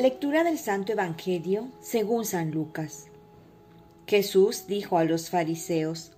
Lectura 0.00 0.44
del 0.44 0.56
Santo 0.56 0.92
Evangelio 0.92 1.68
según 1.82 2.24
San 2.24 2.52
Lucas. 2.52 3.08
Jesús 4.06 4.66
dijo 4.66 4.96
a 4.96 5.04
los 5.04 5.28
fariseos, 5.28 6.12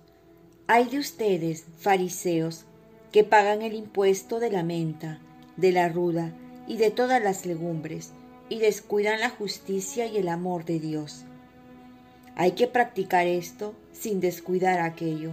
Hay 0.67 0.85
de 0.85 0.99
ustedes, 0.99 1.65
fariseos, 1.79 2.63
que 3.11 3.25
pagan 3.25 3.61
el 3.61 3.73
impuesto 3.73 4.39
de 4.39 4.51
la 4.51 4.63
menta, 4.63 5.19
de 5.57 5.73
la 5.73 5.89
ruda 5.89 6.31
y 6.65 6.77
de 6.77 6.91
todas 6.91 7.21
las 7.21 7.45
legumbres, 7.45 8.13
y 8.47 8.59
descuidan 8.59 9.19
la 9.19 9.29
justicia 9.29 10.05
y 10.05 10.15
el 10.15 10.29
amor 10.29 10.63
de 10.63 10.79
Dios. 10.79 11.25
Hay 12.37 12.53
que 12.53 12.67
practicar 12.67 13.27
esto 13.27 13.73
sin 13.91 14.21
descuidar 14.21 14.79
aquello. 14.79 15.31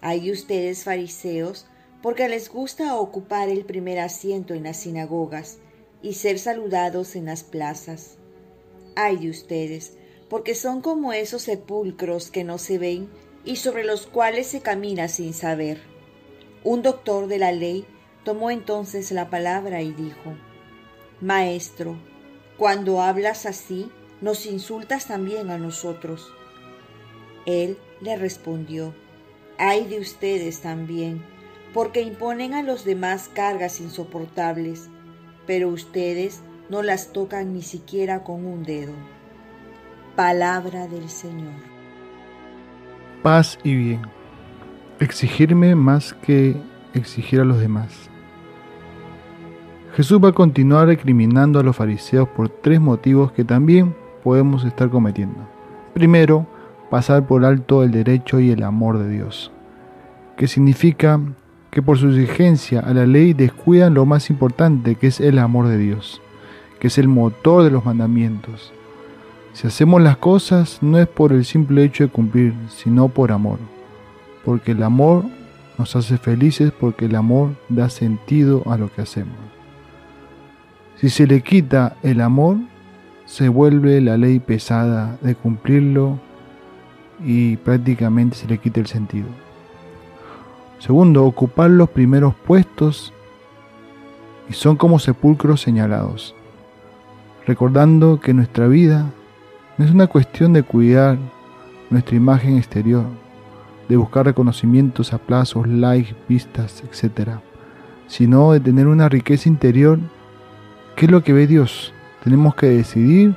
Hay 0.00 0.20
de 0.20 0.32
ustedes, 0.32 0.84
fariseos, 0.84 1.66
porque 2.00 2.30
les 2.30 2.48
gusta 2.48 2.96
ocupar 2.96 3.50
el 3.50 3.66
primer 3.66 3.98
asiento 3.98 4.54
en 4.54 4.62
las 4.62 4.78
sinagogas 4.78 5.58
y 6.02 6.14
ser 6.14 6.38
saludados 6.38 7.16
en 7.16 7.26
las 7.26 7.42
plazas. 7.44 8.18
Ay 8.94 9.16
de 9.16 9.30
ustedes, 9.30 9.96
porque 10.28 10.54
son 10.54 10.80
como 10.80 11.12
esos 11.12 11.42
sepulcros 11.42 12.30
que 12.30 12.44
no 12.44 12.58
se 12.58 12.78
ven 12.78 13.08
y 13.44 13.56
sobre 13.56 13.84
los 13.84 14.06
cuales 14.06 14.46
se 14.46 14.60
camina 14.60 15.08
sin 15.08 15.34
saber. 15.34 15.80
Un 16.64 16.82
doctor 16.82 17.28
de 17.28 17.38
la 17.38 17.52
ley 17.52 17.86
tomó 18.24 18.50
entonces 18.50 19.12
la 19.12 19.30
palabra 19.30 19.82
y 19.82 19.92
dijo, 19.92 20.34
Maestro, 21.20 21.96
cuando 22.58 23.00
hablas 23.00 23.46
así, 23.46 23.90
nos 24.20 24.46
insultas 24.46 25.06
también 25.06 25.50
a 25.50 25.58
nosotros. 25.58 26.32
Él 27.44 27.78
le 28.00 28.16
respondió, 28.16 28.94
Ay 29.58 29.86
de 29.86 30.00
ustedes 30.00 30.60
también, 30.60 31.24
porque 31.72 32.00
imponen 32.02 32.54
a 32.54 32.62
los 32.62 32.84
demás 32.84 33.30
cargas 33.32 33.80
insoportables 33.80 34.88
pero 35.46 35.68
ustedes 35.68 36.42
no 36.68 36.82
las 36.82 37.12
tocan 37.12 37.52
ni 37.52 37.62
siquiera 37.62 38.24
con 38.24 38.44
un 38.44 38.64
dedo. 38.64 38.92
Palabra 40.16 40.88
del 40.88 41.08
Señor. 41.08 41.54
Paz 43.22 43.58
y 43.62 43.74
bien. 43.74 44.02
Exigirme 44.98 45.74
más 45.74 46.14
que 46.14 46.56
exigir 46.94 47.40
a 47.40 47.44
los 47.44 47.60
demás. 47.60 48.10
Jesús 49.94 50.22
va 50.22 50.28
a 50.28 50.32
continuar 50.32 50.88
recriminando 50.88 51.58
a 51.58 51.62
los 51.62 51.76
fariseos 51.76 52.28
por 52.28 52.48
tres 52.48 52.80
motivos 52.80 53.32
que 53.32 53.44
también 53.44 53.94
podemos 54.22 54.64
estar 54.64 54.90
cometiendo. 54.90 55.48
Primero, 55.94 56.46
pasar 56.90 57.26
por 57.26 57.44
alto 57.44 57.82
el 57.82 57.90
derecho 57.90 58.40
y 58.40 58.50
el 58.50 58.62
amor 58.62 58.98
de 58.98 59.08
Dios, 59.08 59.52
que 60.36 60.48
significa 60.48 61.20
que 61.76 61.82
por 61.82 61.98
su 61.98 62.08
exigencia 62.08 62.80
a 62.80 62.94
la 62.94 63.04
ley 63.04 63.34
descuidan 63.34 63.92
lo 63.92 64.06
más 64.06 64.30
importante, 64.30 64.94
que 64.94 65.08
es 65.08 65.20
el 65.20 65.38
amor 65.38 65.68
de 65.68 65.76
Dios, 65.76 66.22
que 66.80 66.86
es 66.86 66.96
el 66.96 67.06
motor 67.06 67.64
de 67.64 67.70
los 67.70 67.84
mandamientos. 67.84 68.72
Si 69.52 69.66
hacemos 69.66 70.00
las 70.00 70.16
cosas 70.16 70.78
no 70.80 70.98
es 70.98 71.06
por 71.06 71.34
el 71.34 71.44
simple 71.44 71.84
hecho 71.84 72.04
de 72.04 72.10
cumplir, 72.10 72.54
sino 72.70 73.10
por 73.10 73.30
amor, 73.30 73.58
porque 74.42 74.72
el 74.72 74.82
amor 74.82 75.26
nos 75.76 75.94
hace 75.96 76.16
felices, 76.16 76.72
porque 76.72 77.04
el 77.04 77.14
amor 77.14 77.50
da 77.68 77.90
sentido 77.90 78.62
a 78.70 78.78
lo 78.78 78.90
que 78.90 79.02
hacemos. 79.02 79.36
Si 80.96 81.10
se 81.10 81.26
le 81.26 81.42
quita 81.42 81.98
el 82.02 82.22
amor, 82.22 82.56
se 83.26 83.50
vuelve 83.50 84.00
la 84.00 84.16
ley 84.16 84.38
pesada 84.38 85.18
de 85.20 85.34
cumplirlo 85.34 86.18
y 87.22 87.58
prácticamente 87.58 88.34
se 88.34 88.46
le 88.46 88.56
quita 88.56 88.80
el 88.80 88.86
sentido. 88.86 89.28
Segundo, 90.78 91.24
ocupar 91.24 91.70
los 91.70 91.88
primeros 91.90 92.34
puestos 92.34 93.12
y 94.48 94.52
son 94.52 94.76
como 94.76 94.98
sepulcros 94.98 95.60
señalados, 95.60 96.34
recordando 97.46 98.20
que 98.20 98.34
nuestra 98.34 98.68
vida 98.68 99.10
no 99.78 99.84
es 99.84 99.90
una 99.90 100.06
cuestión 100.06 100.52
de 100.52 100.62
cuidar 100.62 101.18
nuestra 101.90 102.16
imagen 102.16 102.56
exterior, 102.56 103.04
de 103.88 103.96
buscar 103.96 104.26
reconocimientos, 104.26 105.12
aplausos, 105.12 105.66
likes, 105.66 106.14
vistas, 106.28 106.82
etc., 106.82 107.30
sino 108.06 108.52
de 108.52 108.60
tener 108.60 108.86
una 108.86 109.08
riqueza 109.08 109.48
interior. 109.48 109.98
¿Qué 110.94 111.06
es 111.06 111.10
lo 111.10 111.22
que 111.22 111.32
ve 111.32 111.46
Dios? 111.46 111.92
Tenemos 112.22 112.54
que 112.54 112.66
decidir 112.66 113.34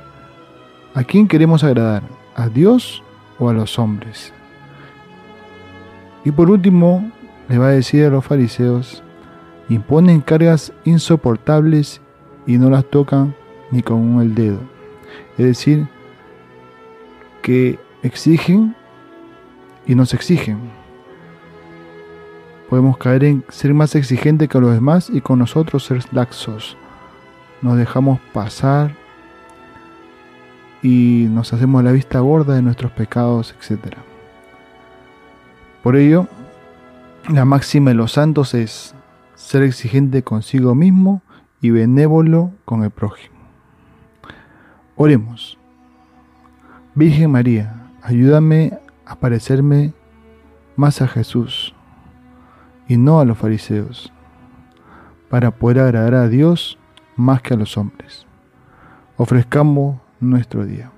a 0.94 1.04
quién 1.04 1.28
queremos 1.28 1.64
agradar, 1.64 2.02
a 2.34 2.48
Dios 2.48 3.02
o 3.38 3.48
a 3.48 3.52
los 3.52 3.78
hombres. 3.78 4.32
Y 6.24 6.30
por 6.30 6.50
último, 6.50 7.10
le 7.50 7.58
va 7.58 7.66
a 7.66 7.72
decir 7.72 8.04
a 8.04 8.10
los 8.10 8.24
fariseos, 8.24 9.02
imponen 9.68 10.20
cargas 10.20 10.72
insoportables 10.84 12.00
y 12.46 12.58
no 12.58 12.70
las 12.70 12.84
tocan 12.84 13.34
ni 13.72 13.82
con 13.82 14.20
el 14.20 14.36
dedo. 14.36 14.60
Es 15.36 15.46
decir, 15.46 15.88
que 17.42 17.80
exigen 18.04 18.76
y 19.84 19.96
nos 19.96 20.14
exigen. 20.14 20.60
Podemos 22.68 22.96
caer 22.98 23.24
en 23.24 23.44
ser 23.48 23.74
más 23.74 23.96
exigentes 23.96 24.48
que 24.48 24.60
los 24.60 24.72
demás 24.72 25.10
y 25.10 25.20
con 25.20 25.40
nosotros 25.40 25.84
ser 25.84 26.04
laxos. 26.12 26.76
Nos 27.62 27.76
dejamos 27.76 28.20
pasar 28.32 28.94
y 30.82 31.26
nos 31.30 31.52
hacemos 31.52 31.82
la 31.82 31.90
vista 31.90 32.20
gorda 32.20 32.54
de 32.54 32.62
nuestros 32.62 32.92
pecados, 32.92 33.56
etc. 33.58 33.96
Por 35.82 35.96
ello, 35.96 36.28
la 37.32 37.44
máxima 37.44 37.90
de 37.90 37.94
los 37.94 38.12
santos 38.12 38.54
es 38.54 38.94
ser 39.34 39.62
exigente 39.62 40.22
consigo 40.22 40.74
mismo 40.74 41.22
y 41.60 41.70
benévolo 41.70 42.50
con 42.64 42.82
el 42.82 42.90
prójimo. 42.90 43.36
Oremos. 44.96 45.58
Virgen 46.94 47.30
María, 47.30 47.92
ayúdame 48.02 48.78
a 49.06 49.16
parecerme 49.16 49.94
más 50.76 51.02
a 51.02 51.08
Jesús 51.08 51.74
y 52.88 52.96
no 52.96 53.20
a 53.20 53.24
los 53.24 53.38
fariseos, 53.38 54.12
para 55.28 55.52
poder 55.52 55.78
agradar 55.78 56.14
a 56.14 56.28
Dios 56.28 56.78
más 57.16 57.42
que 57.42 57.54
a 57.54 57.56
los 57.56 57.76
hombres. 57.76 58.26
Ofrezcamos 59.16 60.00
nuestro 60.18 60.66
día. 60.66 60.90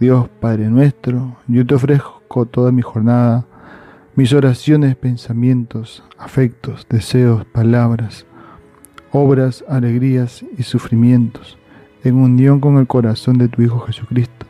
Dios 0.00 0.28
Padre 0.40 0.70
nuestro, 0.70 1.36
yo 1.46 1.66
te 1.66 1.74
ofrezco 1.74 2.46
toda 2.46 2.72
mi 2.72 2.82
jornada 2.82 3.44
mis 4.18 4.32
oraciones, 4.32 4.96
pensamientos, 4.96 6.02
afectos, 6.18 6.88
deseos, 6.90 7.44
palabras, 7.44 8.26
obras, 9.12 9.64
alegrías 9.68 10.44
y 10.58 10.64
sufrimientos, 10.64 11.56
en 12.02 12.16
unión 12.16 12.58
con 12.58 12.78
el 12.78 12.88
corazón 12.88 13.38
de 13.38 13.46
tu 13.46 13.62
Hijo 13.62 13.78
Jesucristo, 13.78 14.44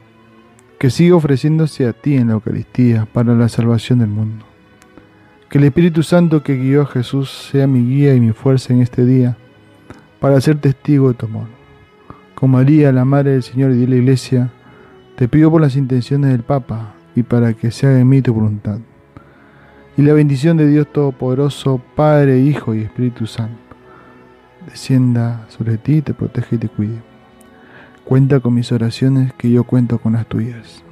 que 0.78 0.88
siga 0.88 1.16
ofreciéndose 1.16 1.86
a 1.86 1.92
ti 1.92 2.14
en 2.14 2.28
la 2.28 2.32
Eucaristía 2.32 3.06
para 3.12 3.34
la 3.34 3.50
salvación 3.50 3.98
del 3.98 4.08
mundo. 4.08 4.46
Que 5.50 5.58
el 5.58 5.64
Espíritu 5.64 6.02
Santo 6.02 6.42
que 6.42 6.56
guió 6.56 6.80
a 6.80 6.86
Jesús 6.86 7.50
sea 7.52 7.66
mi 7.66 7.84
guía 7.84 8.14
y 8.14 8.20
mi 8.20 8.32
fuerza 8.32 8.72
en 8.72 8.80
este 8.80 9.04
día, 9.04 9.36
para 10.18 10.40
ser 10.40 10.58
testigo 10.62 11.08
de 11.08 11.14
tu 11.14 11.26
amor. 11.26 11.48
Con 12.34 12.52
María, 12.52 12.90
la 12.90 13.04
Madre 13.04 13.32
del 13.32 13.42
Señor 13.42 13.72
y 13.72 13.80
de 13.80 13.86
la 13.86 13.96
Iglesia, 13.96 14.50
te 15.16 15.28
pido 15.28 15.50
por 15.50 15.60
las 15.60 15.76
intenciones 15.76 16.30
del 16.30 16.42
Papa 16.42 16.94
y 17.14 17.22
para 17.22 17.52
que 17.52 17.70
se 17.70 17.86
haga 17.86 18.00
en 18.00 18.08
mí 18.08 18.22
tu 18.22 18.32
voluntad 18.32 18.78
y 19.98 20.02
la 20.02 20.12
bendición 20.12 20.56
de 20.56 20.68
Dios 20.68 20.86
Todopoderoso, 20.92 21.82
Padre, 21.96 22.38
Hijo 22.38 22.72
y 22.72 22.82
Espíritu 22.82 23.26
Santo, 23.26 23.58
descienda 24.64 25.44
sobre 25.48 25.76
ti, 25.76 26.02
te 26.02 26.14
protege 26.14 26.54
y 26.54 26.58
te 26.58 26.68
cuide. 26.68 27.02
Cuenta 28.04 28.38
con 28.38 28.54
mis 28.54 28.70
oraciones 28.70 29.32
que 29.32 29.50
yo 29.50 29.64
cuento 29.64 29.98
con 29.98 30.12
las 30.12 30.24
tuyas. 30.26 30.84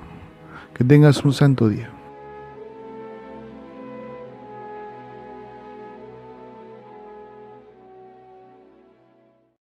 Que 0.75 0.83
tengas 0.83 1.25
un 1.25 1.33
santo 1.33 1.69
día. 1.69 1.89